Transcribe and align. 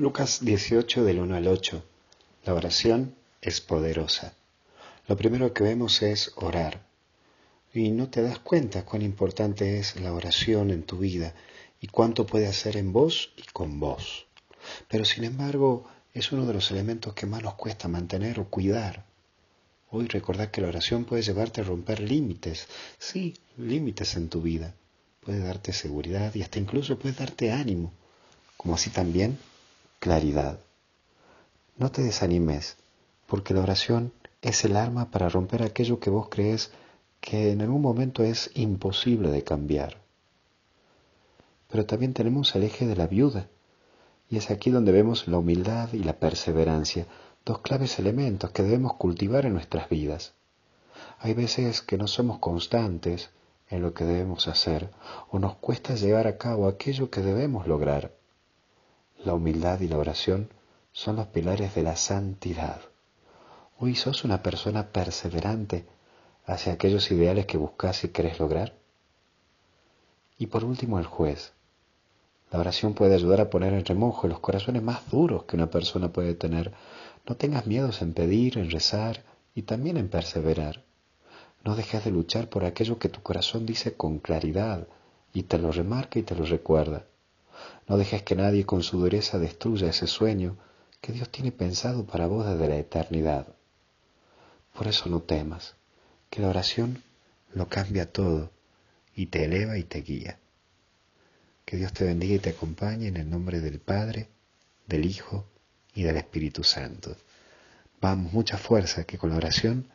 Lucas 0.00 0.42
18 0.42 1.04
del 1.04 1.18
1 1.18 1.36
al 1.36 1.46
8. 1.46 1.84
La 2.46 2.54
oración 2.54 3.16
es 3.42 3.60
poderosa. 3.60 4.32
Lo 5.06 5.14
primero 5.14 5.52
que 5.52 5.62
vemos 5.62 6.00
es 6.00 6.32
orar. 6.36 6.86
Y 7.74 7.90
no 7.90 8.08
te 8.08 8.22
das 8.22 8.38
cuenta 8.38 8.86
cuán 8.86 9.02
importante 9.02 9.78
es 9.78 10.00
la 10.00 10.14
oración 10.14 10.70
en 10.70 10.84
tu 10.84 10.96
vida 10.96 11.34
y 11.82 11.88
cuánto 11.88 12.24
puede 12.24 12.46
hacer 12.46 12.78
en 12.78 12.94
vos 12.94 13.34
y 13.36 13.42
con 13.52 13.78
vos. 13.78 14.24
Pero 14.88 15.04
sin 15.04 15.24
embargo 15.24 15.86
es 16.14 16.32
uno 16.32 16.46
de 16.46 16.54
los 16.54 16.70
elementos 16.70 17.12
que 17.12 17.26
más 17.26 17.42
nos 17.42 17.56
cuesta 17.56 17.86
mantener 17.86 18.40
o 18.40 18.48
cuidar. 18.48 19.04
Hoy 19.90 20.06
recordad 20.06 20.50
que 20.50 20.62
la 20.62 20.68
oración 20.68 21.04
puede 21.04 21.20
llevarte 21.20 21.60
a 21.60 21.64
romper 21.64 22.00
límites, 22.00 22.68
sí, 22.98 23.36
límites 23.58 24.16
en 24.16 24.30
tu 24.30 24.40
vida. 24.40 24.72
Puede 25.20 25.40
darte 25.40 25.74
seguridad 25.74 26.34
y 26.34 26.40
hasta 26.40 26.58
incluso 26.58 26.98
puede 26.98 27.16
darte 27.16 27.52
ánimo, 27.52 27.92
como 28.56 28.76
así 28.76 28.88
también 28.88 29.36
claridad. 30.00 30.60
No 31.76 31.92
te 31.92 32.02
desanimes, 32.02 32.78
porque 33.26 33.52
la 33.52 33.60
oración 33.60 34.14
es 34.40 34.64
el 34.64 34.76
arma 34.76 35.10
para 35.10 35.28
romper 35.28 35.62
aquello 35.62 36.00
que 36.00 36.08
vos 36.08 36.28
crees 36.30 36.70
que 37.20 37.52
en 37.52 37.60
algún 37.60 37.82
momento 37.82 38.24
es 38.24 38.50
imposible 38.54 39.30
de 39.30 39.44
cambiar. 39.44 39.98
Pero 41.68 41.84
también 41.84 42.14
tenemos 42.14 42.54
el 42.56 42.62
eje 42.62 42.86
de 42.86 42.96
la 42.96 43.08
viuda, 43.08 43.48
y 44.30 44.38
es 44.38 44.50
aquí 44.50 44.70
donde 44.70 44.90
vemos 44.90 45.28
la 45.28 45.36
humildad 45.36 45.92
y 45.92 45.98
la 45.98 46.18
perseverancia, 46.18 47.06
dos 47.44 47.58
claves 47.58 47.98
elementos 47.98 48.52
que 48.52 48.62
debemos 48.62 48.94
cultivar 48.94 49.44
en 49.44 49.52
nuestras 49.52 49.90
vidas. 49.90 50.32
Hay 51.18 51.34
veces 51.34 51.82
que 51.82 51.98
no 51.98 52.06
somos 52.06 52.38
constantes 52.38 53.28
en 53.68 53.82
lo 53.82 53.92
que 53.92 54.04
debemos 54.04 54.48
hacer 54.48 54.90
o 55.30 55.38
nos 55.38 55.56
cuesta 55.56 55.94
llevar 55.94 56.26
a 56.26 56.38
cabo 56.38 56.68
aquello 56.68 57.10
que 57.10 57.20
debemos 57.20 57.66
lograr. 57.66 58.18
La 59.22 59.34
humildad 59.34 59.80
y 59.80 59.88
la 59.88 59.98
oración 59.98 60.48
son 60.92 61.16
los 61.16 61.26
pilares 61.26 61.74
de 61.74 61.82
la 61.82 61.94
santidad. 61.94 62.80
Hoy 63.78 63.94
sos 63.94 64.24
una 64.24 64.42
persona 64.42 64.92
perseverante 64.92 65.84
hacia 66.46 66.72
aquellos 66.72 67.10
ideales 67.10 67.44
que 67.44 67.58
buscas 67.58 68.02
y 68.04 68.08
querés 68.08 68.40
lograr. 68.40 68.72
Y 70.38 70.46
por 70.46 70.64
último 70.64 70.98
el 70.98 71.04
juez. 71.04 71.52
La 72.50 72.60
oración 72.60 72.94
puede 72.94 73.14
ayudar 73.14 73.42
a 73.42 73.50
poner 73.50 73.74
en 73.74 73.84
remojo 73.84 74.26
los 74.26 74.40
corazones 74.40 74.82
más 74.82 75.10
duros 75.10 75.44
que 75.44 75.56
una 75.56 75.70
persona 75.70 76.10
puede 76.10 76.32
tener. 76.34 76.72
No 77.28 77.36
tengas 77.36 77.66
miedos 77.66 78.00
en 78.00 78.14
pedir, 78.14 78.56
en 78.56 78.70
rezar 78.70 79.22
y 79.54 79.62
también 79.62 79.98
en 79.98 80.08
perseverar. 80.08 80.82
No 81.62 81.76
dejes 81.76 82.04
de 82.04 82.10
luchar 82.10 82.48
por 82.48 82.64
aquello 82.64 82.98
que 82.98 83.10
tu 83.10 83.20
corazón 83.20 83.66
dice 83.66 83.92
con 83.98 84.18
claridad 84.18 84.88
y 85.34 85.42
te 85.42 85.58
lo 85.58 85.72
remarca 85.72 86.18
y 86.18 86.22
te 86.22 86.34
lo 86.34 86.46
recuerda. 86.46 87.04
No 87.88 87.96
dejes 87.96 88.22
que 88.22 88.36
nadie 88.36 88.64
con 88.64 88.82
su 88.82 88.98
dureza 88.98 89.38
destruya 89.38 89.90
ese 89.90 90.06
sueño 90.06 90.56
que 91.00 91.12
Dios 91.12 91.30
tiene 91.30 91.52
pensado 91.52 92.04
para 92.04 92.26
vos 92.26 92.46
desde 92.46 92.68
la 92.68 92.76
eternidad. 92.76 93.46
Por 94.74 94.86
eso 94.86 95.08
no 95.08 95.20
temas, 95.20 95.74
que 96.30 96.40
la 96.40 96.48
oración 96.48 97.02
lo 97.52 97.68
cambia 97.68 98.12
todo 98.12 98.50
y 99.14 99.26
te 99.26 99.44
eleva 99.44 99.78
y 99.78 99.84
te 99.84 100.00
guía. 100.02 100.38
Que 101.64 101.76
Dios 101.76 101.92
te 101.92 102.04
bendiga 102.04 102.34
y 102.34 102.38
te 102.38 102.50
acompañe 102.50 103.08
en 103.08 103.16
el 103.16 103.28
nombre 103.28 103.60
del 103.60 103.80
Padre, 103.80 104.28
del 104.86 105.04
Hijo 105.04 105.46
y 105.94 106.02
del 106.02 106.16
Espíritu 106.16 106.64
Santo. 106.64 107.16
Vamos, 108.00 108.32
mucha 108.32 108.56
fuerza, 108.56 109.04
que 109.04 109.18
con 109.18 109.30
la 109.30 109.36
oración 109.36 109.86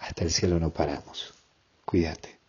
hasta 0.00 0.24
el 0.24 0.30
cielo 0.30 0.58
no 0.58 0.70
paramos. 0.70 1.32
Cuídate. 1.84 2.41